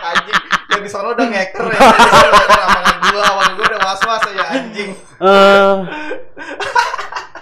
Anjing 0.00 0.38
yang 0.70 0.80
di 0.80 0.90
udah 0.90 1.26
ngeker 1.26 1.64
ya 1.66 1.78
omongan 1.80 2.96
gua 3.04 3.22
omongan 3.30 3.52
gua 3.56 3.66
udah 3.66 3.80
was 3.82 4.00
was 4.04 4.24
ya 4.30 4.44
anjing 4.50 4.90
Eh, 5.20 5.76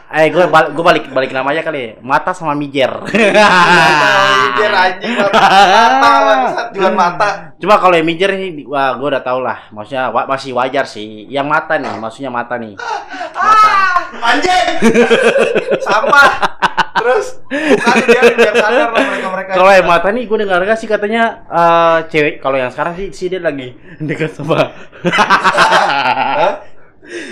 eh 0.08 0.26
gue 0.32 0.40
balik, 0.48 0.74
gue 0.74 0.82
balik 0.82 1.04
balik 1.12 1.30
namanya 1.30 1.62
kali. 1.62 1.78
ya. 1.78 1.90
Mata 2.02 2.34
sama 2.34 2.56
Mijer. 2.56 2.90
Mikir 3.06 4.70
anjing 4.72 5.14
mata 5.14 5.38
bangsat 6.26 6.66
jual 6.74 6.90
mata 6.90 7.28
Cuma 7.60 7.78
kalau 7.78 7.94
yang 7.94 8.02
Mijer 8.02 8.34
nih, 8.34 8.66
wah 8.66 8.98
gue 8.98 9.04
udah 9.06 9.22
tau 9.22 9.38
lah. 9.38 9.70
Maksudnya 9.70 10.10
wa- 10.10 10.26
masih 10.26 10.56
wajar 10.56 10.88
sih. 10.88 11.28
Yang 11.28 11.46
mata 11.46 11.78
nih, 11.78 11.92
maksudnya 11.94 12.30
mata 12.34 12.58
nih. 12.58 12.74
ah 13.38 14.02
anjing 14.34 14.66
sampah 15.78 16.30
terus 16.98 17.26
bukan 17.46 17.94
dia 18.04 18.20
biar 18.30 18.54
sadar 18.54 18.88
lah 18.88 19.02
mereka 19.02 19.28
mereka 19.30 19.50
Kalau 19.54 19.70
yang 19.70 19.86
mata 19.86 20.08
nih, 20.08 20.24
gue 20.24 20.38
dengar 20.38 20.60
gak 20.62 20.76
sih 20.76 20.86
katanya 20.86 21.22
eh, 21.46 21.98
cewek. 22.06 22.34
Kalau 22.38 22.56
yang 22.56 22.68
sekarang 22.68 22.94
sih, 22.94 23.08
sih 23.10 23.26
dia 23.26 23.38
lagi 23.38 23.72
dekat 24.08 24.32
sama. 24.32 24.74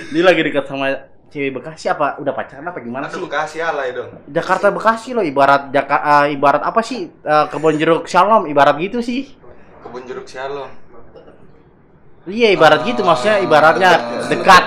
dia 0.09 0.23
lagi 0.23 0.41
dekat 0.43 0.65
sama 0.65 0.87
cewek 1.29 1.51
Bekasi 1.53 1.87
apa? 1.89 2.17
Udah 2.17 2.33
pacaran 2.33 2.65
apa 2.65 2.79
gimana 2.81 3.07
Itu 3.07 3.19
sih? 3.19 3.23
Bekasi 3.23 3.57
alay 3.61 3.93
dong 3.93 4.09
Jakarta 4.27 4.71
Bekasi 4.71 5.13
loh 5.13 5.21
ibarat 5.21 5.69
Jaka, 5.69 5.97
eh, 6.25 6.33
ibarat 6.33 6.63
apa 6.63 6.81
sih 6.81 7.11
Eh, 7.11 7.45
kebun 7.51 7.77
jeruk 7.77 8.07
Shalom 8.07 8.47
ibarat 8.47 8.79
gitu 8.79 9.01
sih 9.01 9.35
kebun 9.83 10.03
jeruk 10.03 10.25
shalom 10.25 10.67
Iya 12.27 12.51
ibarat 12.51 12.83
gitu 12.83 13.07
maksudnya 13.07 13.39
ibaratnya 13.39 13.91
Oh. 13.95 14.27
dekat. 14.27 14.65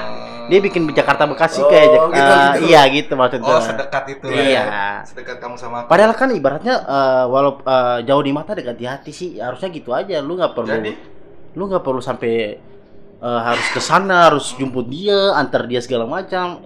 Dia 0.49 0.59
bikin 0.59 0.81
Jakarta 0.89 1.23
Bekasi 1.23 1.61
Oh, 1.61 1.69
kayak 1.69 1.87
gitu, 1.87 2.05
eh, 2.09 2.17
gitu. 2.17 2.59
iya 2.65 2.81
gitu 2.89 3.13
maksudnya. 3.13 3.47
Oh, 3.47 3.61
sedekat 3.61 4.03
itu 4.09 4.25
lah 4.25 4.41
Iya. 4.41 4.63
ya. 4.65 4.89
Sedekat 5.05 5.37
kamu 5.37 5.55
sama 5.55 5.75
aku. 5.81 5.87
Padahal 5.87 6.13
kan 6.13 6.29
ibaratnya 6.29 6.75
eh, 6.75 7.23
walau 7.25 7.61
eh, 7.61 7.99
jauh 8.03 8.19
di 8.19 8.31
mata 8.31 8.51
dekat 8.51 8.75
di 8.75 8.85
hati 8.85 9.11
sih 9.11 9.37
harusnya 9.37 9.69
gitu 9.69 9.93
aja. 9.93 10.19
Lu 10.19 10.33
nggak 10.33 10.51
perlu 10.51 10.73
Jadi 10.73 10.91
lu 11.53 11.63
nggak 11.65 11.81
perlu 11.81 12.01
sampai 12.01 12.33
eh, 13.19 13.41
harus 13.45 13.67
ke 13.69 13.79
sana 13.79 14.27
harus 14.27 14.51
jemput 14.53 14.85
dia 14.85 15.31
antar 15.33 15.63
dia 15.63 15.79
segala 15.79 16.03
macam. 16.03 16.65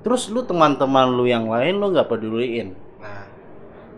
Terus 0.00 0.30
lu 0.30 0.40
teman-teman 0.42 1.10
lu 1.10 1.24
yang 1.24 1.44
lain 1.44 1.76
lu 1.76 1.92
nggak 1.92 2.06
peduliin. 2.06 2.72
nah 2.98 3.26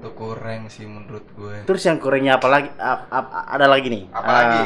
itu 0.00 0.08
kurang 0.12 0.66
sih 0.66 0.88
menurut 0.88 1.22
gue. 1.30 1.56
Terus 1.64 1.82
yang 1.84 1.96
kurangnya 1.96 2.36
apa 2.36 2.48
lagi? 2.48 2.70
a- 2.74 3.04
a- 3.06 3.46
ada 3.52 3.68
lagi 3.68 3.86
nih. 3.86 4.04
Apa 4.08 4.24
Eh, 4.24 4.34
lagi? 4.34 4.62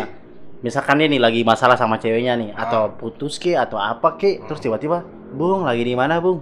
Misalkan 0.65 0.97
dia 0.97 1.07
nih 1.07 1.21
lagi 1.21 1.41
masalah 1.43 1.77
sama 1.77 1.97
ceweknya 1.97 2.35
nih 2.35 2.51
Ah. 2.51 2.65
atau 2.65 2.83
putus 2.91 3.37
ke 3.37 3.53
atau 3.53 3.77
apa 3.77 4.17
ke 4.17 4.41
terus 4.43 4.59
tiba-tiba 4.59 5.05
bung 5.31 5.63
lagi 5.63 5.85
di 5.85 5.93
mana 5.93 6.19
bung 6.19 6.41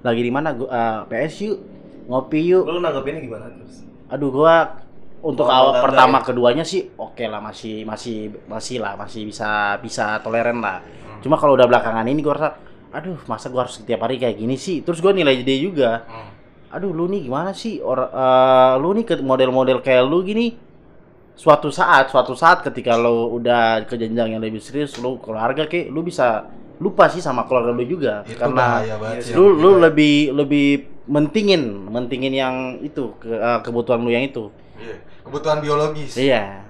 lagi 0.00 0.22
di 0.22 0.30
mana 0.30 0.50
Gua, 0.50 0.66
eh, 0.66 0.98
PS 1.06 1.34
yuk 1.44 1.58
ngopi 2.06 2.40
yuk 2.48 2.64
Lu 2.64 2.80
nanggepinnya 2.80 3.20
gimana 3.20 3.46
terus? 3.50 3.84
aduh 4.08 4.30
gua 4.30 4.80
untuk 5.18 5.44
Oh, 5.44 5.52
awal 5.52 5.82
pertama 5.82 6.16
enggak 6.16 6.32
keduanya 6.32 6.64
sih 6.64 6.88
oke 6.94 7.20
lah 7.20 7.38
masih 7.38 7.82
masih 7.82 8.16
masih 8.46 8.78
lah 8.78 8.94
masih 8.94 9.22
bisa 9.22 9.76
bisa 9.78 10.16
toleran 10.18 10.58
lah 10.58 10.80
Hmm. 10.80 11.20
cuma 11.20 11.36
kalau 11.36 11.52
udah 11.52 11.66
belakangan 11.66 12.06
ini 12.06 12.22
gua 12.22 12.34
rasa 12.34 12.50
aduh 12.88 13.20
masa 13.26 13.50
gua 13.50 13.66
harus 13.66 13.76
setiap 13.76 14.00
hari 14.00 14.16
kayak 14.16 14.38
gini 14.38 14.56
sih 14.56 14.80
terus 14.80 14.98
gua 14.98 15.12
nilai 15.12 15.42
dia 15.42 15.58
juga 15.58 16.06
Hmm. 16.06 16.30
aduh 16.70 16.88
lu 16.88 17.04
nih 17.06 17.26
gimana 17.26 17.50
sih 17.50 17.82
or 17.82 18.00
eh, 18.00 18.72
lu 18.78 18.94
nih 18.94 19.04
ke 19.04 19.14
model-model 19.18 19.82
kayak 19.82 20.06
lu 20.06 20.22
gini 20.22 20.54
suatu 21.38 21.70
saat 21.70 22.10
suatu 22.10 22.34
saat 22.34 22.60
ketika 22.60 22.98
lu 22.98 23.30
udah 23.32 23.86
ke 23.86 23.94
jenjang 23.94 24.34
yang 24.34 24.42
lebih 24.42 24.58
serius 24.58 24.98
lu 24.98 25.22
keluarga 25.22 25.64
ke 25.64 25.86
lu 25.86 26.02
bisa 26.02 26.50
lupa 26.78 27.06
sih 27.06 27.18
sama 27.18 27.46
keluarga 27.46 27.70
lu 27.70 27.84
juga 27.84 28.26
Itu 28.26 28.34
karena 28.36 28.82
sih. 29.22 29.32
lu 29.32 29.54
lu 29.54 29.78
Gila. 29.78 29.86
lebih 29.86 30.14
lebih 30.34 30.66
mentingin 31.06 31.62
mentingin 31.86 32.34
yang 32.34 32.54
itu 32.80 33.14
ke, 33.16 33.30
eh, 33.30 33.58
kebutuhan 33.62 34.02
lu 34.02 34.10
yang 34.10 34.22
itu 34.24 34.50
Iya. 34.76 34.96
Kebutuhan 35.22 35.58
biologis. 35.58 36.12
iya 36.14 36.62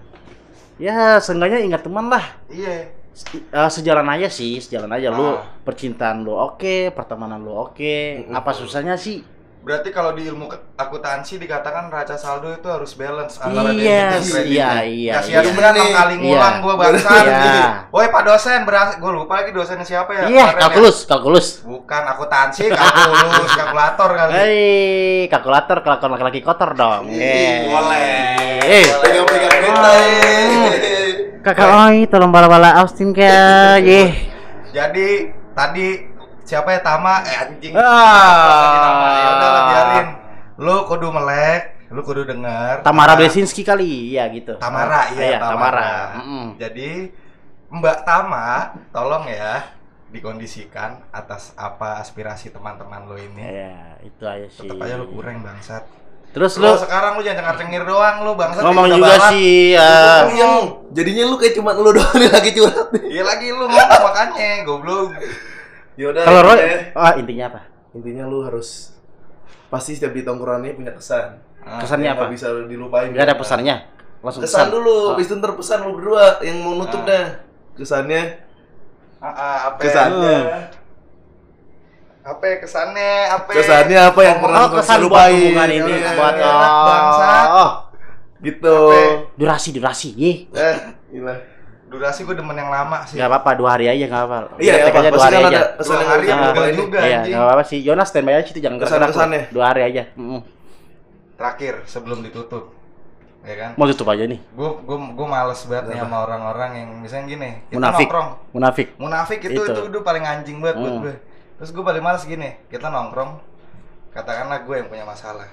ya 0.76 1.16
seenggaknya 1.18 1.64
ingat 1.64 1.82
teman 1.82 2.06
lah 2.06 2.24
Iya. 2.46 2.92
Se- 3.10 3.40
eh, 3.42 3.70
sejalan 3.72 4.06
aja 4.06 4.28
sih 4.28 4.60
sejalan 4.60 4.92
aja 4.92 5.08
lu 5.10 5.32
Ah. 5.32 5.42
percintaan 5.64 6.22
lu 6.22 6.30
oke 6.32 6.92
pertemanan 6.92 7.40
lu 7.40 7.50
oke 7.50 7.96
Mm-mm. 8.22 8.30
apa 8.32 8.52
susahnya 8.52 8.94
sih 8.94 9.24
Berarti 9.58 9.90
kalau 9.90 10.14
di 10.14 10.24
ilmu 10.24 10.46
ke- 10.46 10.64
akuntansi 10.74 11.36
dikatakan 11.36 11.86
raca 11.88 12.14
saldo 12.14 12.48
itu 12.48 12.64
harus 12.64 12.94
balance 12.94 13.36
antara 13.36 13.68
Iya, 13.68 13.74
debit 13.74 13.90
dan 14.08 14.22
kredit. 14.24 14.48
iya, 14.48 14.72
iya, 14.82 15.12
Ya 15.12 15.20
sia 15.20 15.34
iya. 15.34 15.40
beneran 15.44 15.74
enam 15.74 15.90
kali 15.92 16.14
Iya. 16.14 16.22
ngulang 16.24 16.56
gua 16.58 16.74
bangsat. 16.78 17.24
Iya. 17.26 17.66
Woi 17.88 18.06
Pak 18.08 18.22
dosen 18.24 18.60
beras 18.64 18.90
gua 18.96 19.10
lupa 19.12 19.34
lagi 19.38 19.50
dosennya 19.50 19.84
siapa 19.84 20.10
ya? 20.14 20.24
iya 20.24 20.46
Kemarin 20.46 20.54
ya. 20.54 20.62
kalkulus 20.64 20.96
kalkulus 21.04 21.46
Bukan 21.62 22.02
akuntansi, 22.06 22.64
kalkulus, 22.70 23.50
kalkulator 23.52 24.10
kali. 24.14 24.30
Hei, 24.32 24.58
kalkulator 25.28 25.76
kelakuan 25.82 26.10
laki-laki 26.16 26.40
kotor 26.40 26.70
dong. 26.72 27.04
Eh. 27.10 27.68
Boleh. 27.68 28.58
Eh, 28.64 28.84
Pegang-pegang 28.88 29.48
kakak 31.38 31.68
Oi, 31.88 32.04
tolong 32.06 32.28
bala-bala 32.28 32.76
Austin 32.78 33.12
kayak, 33.12 33.80
ye. 33.80 34.12
Jadi 34.68 35.32
tadi 35.56 36.07
siapa 36.48 36.72
ya 36.72 36.80
Tama? 36.80 37.20
Eh 37.22 37.36
anjing. 37.36 37.72
Ah. 37.76 39.12
Ya 39.12 39.28
udahlah 39.30 39.62
biarin. 39.68 40.08
Lu 40.58 40.76
kudu 40.84 41.08
melek, 41.12 41.62
lu 41.88 42.00
kudu 42.00 42.24
denger. 42.24 42.80
Tamara 42.80 43.12
Nah, 43.12 43.16
Blesinski 43.16 43.62
kali, 43.62 44.10
iya 44.10 44.26
gitu. 44.28 44.56
Tamara, 44.56 45.12
iya, 45.12 45.36
Tamara. 45.36 45.52
Tamara. 45.52 45.92
Mm-mm. 46.18 46.44
Jadi 46.56 46.90
Mbak 47.68 47.98
Tama, 48.02 48.48
tolong 48.88 49.28
ya 49.28 49.76
dikondisikan 50.08 51.04
atas 51.12 51.52
apa 51.54 52.00
aspirasi 52.00 52.48
teman-teman 52.48 53.04
lo 53.04 53.14
ini. 53.14 53.44
Iya, 53.44 53.76
itu 54.02 54.24
aja 54.24 54.46
sih. 54.48 54.64
Tetap 54.64 54.80
aja 54.80 54.96
lu 54.96 55.06
kurang 55.12 55.44
bangsat. 55.44 55.84
Terus 56.28 56.56
Lu 56.56 56.64
lu 56.64 56.76
sekarang 56.76 57.16
lu 57.16 57.22
jangan 57.22 57.40
cengar-cengir 57.54 57.84
doang 57.84 58.20
lu 58.20 58.32
bangsat. 58.34 58.60
ngomong 58.60 58.88
juga 58.88 59.04
barat. 59.14 59.30
sih, 59.30 59.76
ya. 59.76 60.24
Lu 60.26 60.32
yang 60.34 60.54
jadinya 60.90 61.24
lu 61.24 61.36
kayak 61.36 61.54
cuma 61.54 61.70
lu 61.72 61.92
doang 61.92 62.16
nih 62.20 62.30
lagi 62.32 62.50
curhat 62.50 62.88
nih. 62.90 63.04
Iya 63.14 63.22
lagi 63.22 63.46
lu 63.48 63.64
ngomong 63.64 64.00
makanya 64.02 64.48
goblok. 64.64 65.12
Yaudah. 65.98 66.22
Kalau 66.22 66.40
Roy, 66.40 66.54
intinya- 66.54 66.82
ah 66.96 67.12
intinya 67.16 67.44
apa? 67.48 67.60
intinya 67.90 68.24
lu 68.24 68.38
harus 68.40 68.94
pasti 69.66 69.92
setiap 69.92 70.14
di 70.14 70.22
tongkrongannya 70.22 70.72
punya 70.72 70.92
kesan. 70.92 71.42
Ah, 71.60 71.82
Kesannya 71.82 72.08
apa? 72.08 72.20
nggak 72.22 72.32
bisa 72.32 72.46
dilupain. 72.64 73.10
Enggak 73.10 73.26
ada 73.26 73.36
pesannya. 73.36 73.76
Langsung 74.18 74.40
Kesan 74.40 74.66
pesan. 74.66 74.68
dulu, 74.70 74.94
Oh. 74.94 75.06
habis 75.12 75.26
itu 75.26 75.34
ntar 75.36 75.52
pesan 75.52 75.78
lu 75.80 75.90
berdua 75.92 76.38
yang 76.40 76.56
mau 76.60 76.74
nutup 76.76 77.02
Ah. 77.02 77.06
dah. 77.06 77.26
Kesannya, 77.74 78.22
Ah, 79.18 79.26
ah, 79.28 79.56
apa? 79.68 79.78
kesannya, 79.80 80.38
Apa 82.20 82.44
ya 82.44 82.56
kesannya? 82.60 83.12
Apa? 83.32 83.50
kesannya 83.50 83.98
apa 84.04 84.20
yang 84.20 84.36
pernah 84.38 84.60
Oh, 84.60 84.68
lu 84.68 84.76
kesan 84.76 84.98
buat 84.98 85.04
lupain? 85.08 85.32
hubungan 85.34 85.70
ini 85.72 85.92
Iya, 85.96 86.10
buat 86.12 86.34
enak, 86.36 86.72
bangsat. 86.84 87.48
oh, 87.50 87.70
Gitu. 88.38 88.76
Apa? 88.86 89.02
durasi 89.34 89.68
durasi. 89.72 90.08
Ye. 90.12 90.32
Eh, 90.52 90.76
gila. 91.10 91.34
Durasi 91.88 92.20
gue 92.22 92.36
demen 92.36 92.52
yang 92.52 92.68
lama 92.68 93.00
sih. 93.08 93.16
Enggak 93.16 93.28
apa-apa, 93.32 93.50
dua 93.56 93.70
hari 93.72 93.88
aja 93.88 94.04
enggak 94.04 94.22
apa-apa. 94.22 94.60
Iya, 94.60 94.72
ya, 94.72 94.84
aja 94.84 94.92
Pak. 94.92 95.08
dua 95.08 95.24
hari 95.24 95.36
aja. 95.36 95.48
ada 95.48 95.62
kesan 95.72 95.88
Dua 95.88 95.98
yang 95.98 96.10
hari 96.10 96.26
apa 96.28 96.36
dilupain. 96.44 96.74
juga 96.76 96.98
Iya, 97.00 97.18
enggak 97.24 97.42
apa-apa 97.42 97.62
sih. 97.64 97.78
Jonas 97.80 98.06
standby 98.08 98.34
aja 98.34 98.50
jangan 98.50 98.76
gerak-gerak. 98.76 99.08
Kesan-kesannya. 99.08 99.42
Dua 99.48 99.64
hari 99.66 99.82
aja. 99.82 100.02
Mm. 100.14 100.40
Terakhir 101.34 101.74
sebelum 101.86 102.18
ditutup. 102.20 102.64
Ya 103.40 103.54
kan? 103.56 103.70
Mau 103.74 103.86
tutup 103.86 104.10
aja 104.10 104.26
nih. 104.26 104.40
Gue 104.52 104.70
gue 104.82 104.96
gue 105.14 105.26
males 105.26 105.60
banget 105.64 105.84
nih 105.88 105.96
sama 105.96 106.16
orang-orang 106.20 106.70
yang 106.76 106.88
misalnya 107.00 107.24
gini. 107.26 107.50
Kita 107.64 107.76
Munafik. 107.78 108.04
nongkrong. 108.04 108.28
Munafik. 108.52 108.88
Munafik 108.98 109.40
itu, 109.40 109.56
Itu. 109.56 109.72
itu 109.72 109.80
udah 109.88 110.02
paling 110.02 110.24
anjing 110.26 110.58
banget 110.60 110.76
buat 110.76 110.92
Hmm. 110.92 111.02
gue. 111.06 111.14
Terus 111.56 111.70
gue 111.72 111.80
paling 111.80 112.02
males 112.02 112.22
gini, 112.22 112.50
kita 112.68 112.86
nongkrong, 112.86 113.30
katakanlah 114.12 114.62
gue 114.62 114.74
yang 114.76 114.86
punya 114.86 115.02
masalah. 115.02 115.48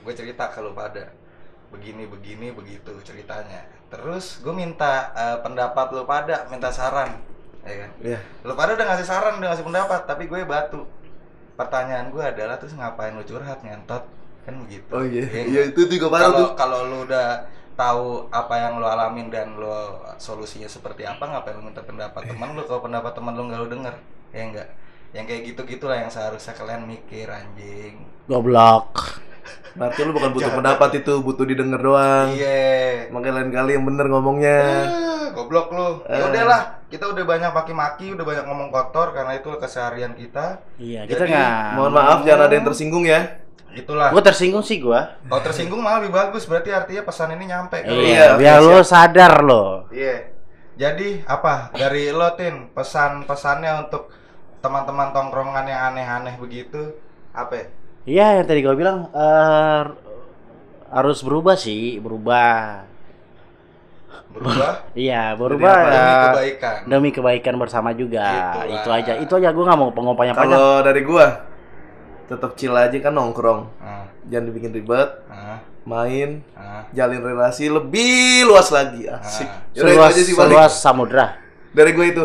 Gue 0.00 0.14
cerita 0.16 0.48
ke 0.48 0.58
lu 0.58 0.72
pada, 0.72 1.12
begini 1.68 2.06
begini 2.06 2.50
begitu 2.50 2.90
ceritanya. 3.02 3.62
Terus 3.92 4.40
gue 4.40 4.54
minta 4.56 5.12
eh, 5.12 5.36
pendapat 5.44 5.86
lu 5.92 6.02
pada, 6.08 6.48
minta 6.48 6.72
saran, 6.72 7.10
ya 7.62 7.74
kan? 7.86 7.90
Iya. 8.00 8.18
Lu 8.46 8.52
pada 8.56 8.72
udah 8.76 8.86
ngasih 8.88 9.06
saran, 9.06 9.36
udah 9.38 9.48
ngasih 9.52 9.66
pendapat, 9.68 10.00
tapi 10.08 10.24
gue 10.30 10.40
batu. 10.48 10.80
Pertanyaan 11.58 12.08
gue 12.08 12.24
adalah 12.24 12.56
terus 12.56 12.72
ngapain 12.72 13.12
lu 13.12 13.22
curhat 13.22 13.60
ngentot? 13.60 14.04
Kan 14.44 14.54
begitu. 14.64 14.96
Oh 14.96 15.04
iya, 15.04 15.28
Iya 15.28 15.42
iya 15.44 15.62
nggak? 15.62 15.66
itu 15.70 15.80
juga 15.92 16.06
parah 16.08 16.30
tuh. 16.32 16.48
kalau 16.56 16.88
lu 16.88 17.04
udah 17.06 17.46
tahu 17.72 18.28
apa 18.28 18.54
yang 18.60 18.72
lu 18.80 18.86
alamin 18.88 19.28
dan 19.32 19.56
lu 19.56 19.68
solusinya 20.20 20.68
seperti 20.68 21.08
apa 21.08 21.24
ngapain 21.24 21.56
lu 21.56 21.64
minta 21.64 21.80
pendapat 21.80 22.28
teman 22.28 22.52
lu 22.52 22.62
kalau 22.68 22.84
pendapat 22.84 23.12
teman 23.16 23.32
lu 23.32 23.48
nggak 23.48 23.60
lu 23.64 23.68
denger 23.72 23.94
ya 24.32 24.42
enggak 24.44 24.68
yang 25.12 25.24
kayak 25.24 25.42
gitu 25.52 25.60
gitulah 25.68 25.96
yang 25.96 26.12
seharusnya 26.12 26.52
kalian 26.52 26.84
mikir 26.84 27.28
anjing 27.28 27.96
Goblok. 28.28 29.20
Berarti 29.72 30.00
lu 30.00 30.12
bukan 30.12 30.30
butuh 30.30 30.44
Jangan. 30.46 30.58
pendapat 30.60 30.90
itu, 30.98 31.12
butuh 31.18 31.44
didengar 31.44 31.80
doang. 31.80 32.28
iya 32.30 33.08
Makanya 33.08 33.34
lain 33.38 33.50
kali 33.50 33.70
yang 33.72 33.84
bener 33.84 34.06
ngomongnya. 34.06 34.60
Eh, 34.84 35.24
goblok 35.32 35.68
lu 35.68 35.88
ya 36.04 36.14
Eh. 36.14 36.28
udahlah 36.28 36.60
kita 36.86 37.08
udah 37.08 37.24
banyak 37.24 37.50
maki-maki 37.50 38.12
udah 38.12 38.20
banyak 38.20 38.44
ngomong 38.44 38.68
kotor 38.68 39.10
karena 39.10 39.32
itu 39.34 39.48
keseharian 39.54 40.12
kita 40.12 40.60
Iya, 40.76 41.04
kita 41.04 41.24
Jadi, 41.24 41.32
nggak. 41.32 41.56
Mohon 41.72 41.92
maaf 41.94 42.18
jangan 42.22 42.42
ada 42.42 42.54
yang 42.54 42.66
tersinggung 42.66 43.04
ya. 43.04 43.20
itulah 43.72 44.12
Gue 44.12 44.20
tersinggung 44.20 44.60
sih 44.60 44.76
gua. 44.78 45.16
kalau 45.24 45.40
tersinggung 45.40 45.80
malah 45.80 45.98
lebih 45.98 46.12
bagus 46.12 46.44
berarti 46.44 46.68
artinya 46.68 47.02
pesan 47.02 47.32
ini 47.32 47.48
nyampe 47.48 47.80
ke 47.80 47.88
lu. 47.88 48.04
Iya, 48.04 48.24
oke, 48.28 48.38
biar 48.38 48.58
siap. 48.58 48.68
lo 48.68 48.78
sadar 48.82 49.34
lo. 49.40 49.64
Iya. 49.88 50.16
Jadi 50.74 51.24
apa 51.24 51.72
dari 51.72 52.08
lo 52.08 52.28
Tin 52.32 52.68
pesan-pesannya 52.68 53.72
untuk 53.82 54.12
teman-teman 54.60 55.08
tongkrongan 55.10 55.64
yang 55.64 55.80
aneh-aneh 55.88 56.36
begitu 56.36 56.92
apa? 57.32 57.52
ya? 57.54 57.66
Iya, 58.02 58.42
yang 58.42 58.46
tadi 58.46 58.60
gua 58.60 58.74
bilang 58.74 58.98
eh, 59.08 59.82
harus 60.90 61.18
berubah 61.22 61.54
sih, 61.54 61.98
berubah. 61.98 62.82
Berubah 64.32 64.72
Iya, 64.98 65.36
berubah 65.36 65.70
apa? 65.72 65.86
ya. 65.86 66.02
demi 66.02 66.24
kebaikan. 66.26 66.76
demi 66.84 67.10
kebaikan 67.10 67.54
bersama 67.56 67.90
juga. 67.92 68.24
Itulah. 68.26 68.66
Itu 68.74 68.88
aja. 68.90 69.12
Itu 69.18 69.32
aja 69.36 69.48
gua 69.50 69.64
nggak 69.68 69.78
mau 69.78 69.90
pengompannya 69.90 70.34
panjang. 70.34 70.58
Kalau 70.58 70.82
dari 70.82 71.02
gua 71.02 71.26
tetap 72.26 72.50
chill 72.56 72.72
aja 72.72 72.96
kan 72.98 73.12
nongkrong. 73.12 73.60
Nah, 73.78 74.04
Jangan 74.22 74.44
dibikin 74.48 74.70
ribet, 74.70 75.10
nah, 75.26 75.58
main, 75.82 76.46
nah. 76.54 76.86
jalin 76.90 77.18
relasi 77.20 77.66
lebih 77.66 78.46
luas 78.46 78.70
lagi. 78.70 79.04
Asik. 79.04 79.44
Ah. 79.44 79.66
Yaudah, 79.74 79.82
itu 79.82 79.92
Seluas, 79.92 80.10
aja 80.10 80.22
sih 80.22 80.34
paling. 80.34 80.50
seluas 80.54 80.72
samudra. 80.74 81.26
Dari 81.70 81.90
gua 81.90 82.06
itu. 82.06 82.24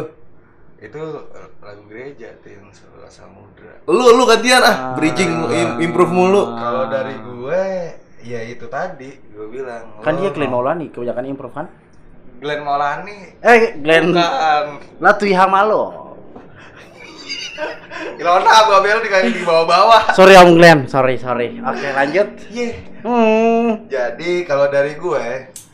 Itu 0.77 1.01
lagu 1.65 1.81
gereja 1.89 2.37
Tin 2.45 2.69
Seluas 2.69 3.09
Samudra. 3.09 3.81
Lu 3.89 4.13
lu 4.13 4.23
gantian 4.29 4.61
ah, 4.61 4.93
bridging 4.93 5.49
im- 5.49 5.77
improve 5.81 6.13
mulu. 6.13 6.53
Kalau 6.53 6.85
dari 6.85 7.17
gue 7.17 7.63
ya 8.21 8.39
itu 8.45 8.65
tadi 8.69 9.09
gue 9.33 9.47
bilang. 9.49 10.05
Kan 10.05 10.21
dia 10.21 10.29
Glenn 10.29 10.53
Maulani 10.53 10.93
kebanyakan 10.93 11.25
improve 11.25 11.55
kan? 11.57 11.67
Glenn 12.37 12.61
Maulani. 12.61 13.41
Eh, 13.41 13.73
Glenn 13.81 14.13
Bukan. 14.13 14.65
Latui 15.01 15.33
Hamalo. 15.33 16.13
Ilona 18.21 18.69
Babel 18.69 19.01
di 19.01 19.09
di 19.33 19.41
bawah-bawah. 19.41 20.13
Sorry 20.13 20.37
Om 20.37 20.61
Glenn, 20.61 20.85
sorry 20.85 21.17
sorry. 21.17 21.57
Oke 21.57 21.89
lanjut. 21.89 22.29
Iya. 22.53 22.69
Hmm. 23.01 23.89
Jadi 23.89 24.45
kalau 24.45 24.69
dari 24.69 24.93
gue 24.93 25.25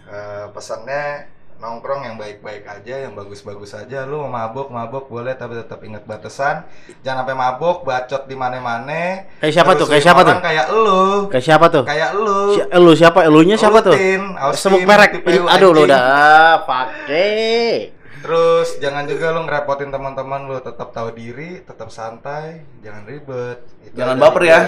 eh, 0.07 0.45
pesannya 0.55 1.27
nongkrong 1.61 2.07
yang 2.07 2.15
baik-baik 2.17 2.63
aja, 2.65 3.07
yang 3.07 3.13
bagus-bagus 3.13 3.73
aja. 3.77 4.07
Lu 4.07 4.25
mau 4.25 4.31
mabok, 4.31 4.71
mabok 4.73 5.05
boleh 5.11 5.33
tapi 5.37 5.59
tetap 5.59 5.83
ingat 5.83 6.03
batasan. 6.05 6.65
Jangan 7.05 7.25
sampai 7.25 7.35
mabok, 7.37 7.85
bacot 7.85 8.25
di 8.25 8.35
mana-mana. 8.37 9.29
Kayak 9.43 9.53
siapa 9.53 9.71
tuh? 9.77 9.87
Kayak 9.89 10.03
siapa 10.03 10.21
tuh? 10.23 10.35
Kayak 10.39 10.67
lu. 10.73 11.01
Kayak 11.29 11.45
siapa 11.45 11.65
tuh? 11.69 11.83
Kayak 11.83 12.11
lu. 12.15 12.39
Si, 12.55 12.61
lu 12.63 12.91
siapa? 12.93 13.19
Elunya 13.27 13.55
siapa 13.59 13.79
tuh? 13.83 13.95
Rutin, 13.95 14.23
Austin, 14.37 14.61
Sebut 14.61 14.81
merek. 14.87 15.11
Aduh 15.27 15.69
lu 15.75 15.81
udah 15.85 15.99
ah, 16.01 16.55
pakai. 16.63 17.91
Terus 18.23 18.79
jangan 18.79 19.03
juga 19.03 19.35
lu 19.35 19.43
ngerepotin 19.43 19.91
teman-teman 19.91 20.47
lu, 20.47 20.55
tetap 20.63 20.95
tahu 20.95 21.11
diri, 21.11 21.59
tetap 21.59 21.91
santai, 21.91 22.63
jangan 22.79 23.03
ribet. 23.03 23.59
Itu 23.83 23.99
Jangan 23.99 24.15
baper 24.15 24.43
ya. 24.47 24.59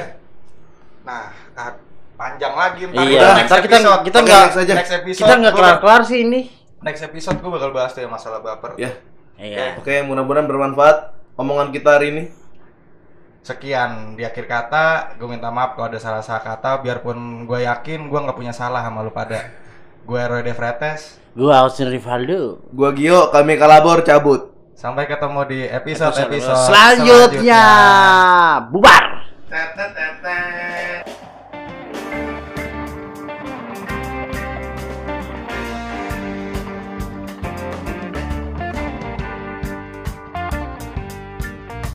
Nah, 1.07 1.31
ah, 1.55 1.71
panjang 2.19 2.53
lagi 2.55 2.81
ntar 2.91 3.03
Iya, 3.07 3.19
ntar 3.21 3.37
kita 3.45 3.55
kita 3.63 3.77
nggak 3.79 3.97
kita 5.07 5.33
nggak 5.39 5.53
kelar 5.55 5.77
kelar 5.79 6.01
sih 6.03 6.27
ini. 6.27 6.64
Next 6.85 7.01
episode 7.01 7.41
gue 7.41 7.49
bakal 7.49 7.73
bahas 7.73 7.97
tuh 7.97 8.05
masalah 8.05 8.45
baper. 8.45 8.77
Ya. 8.77 8.93
Iya. 9.41 9.81
Oke, 9.81 10.05
mudah-mudahan 10.05 10.45
bermanfaat 10.45 11.17
omongan 11.35 11.73
kita 11.73 11.97
hari 11.97 12.13
ini. 12.13 12.23
Sekian 13.41 14.13
di 14.13 14.25
akhir 14.25 14.45
kata, 14.45 15.17
gue 15.17 15.27
minta 15.27 15.49
maaf 15.49 15.73
kalau 15.73 15.89
ada 15.89 15.97
salah-salah 15.97 16.45
kata. 16.45 16.85
Biarpun 16.85 17.49
gue 17.49 17.65
yakin 17.65 18.07
gue 18.07 18.19
nggak 18.21 18.37
punya 18.37 18.53
salah 18.53 18.85
sama 18.85 19.01
lu 19.01 19.09
pada. 19.09 19.49
Gue 20.05 20.21
Roy 20.21 20.45
De 20.45 20.53
Fretes. 20.53 21.25
Gua 21.35 21.67
Austin 21.67 21.91
Rivaldo. 21.91 22.63
Gua 22.71 22.95
Gio, 22.95 23.27
kami 23.27 23.59
kalabor 23.59 24.07
cabut. 24.07 24.55
Sampai 24.71 25.03
ketemu 25.03 25.43
di 25.43 25.67
episode-episode 25.67 26.71
Selanjutnya 26.71 27.63
bubar. 28.71 29.27
Tet, 29.51 29.75
tet, 29.75 29.91
tet, 29.91 30.15
tet. 30.23 30.24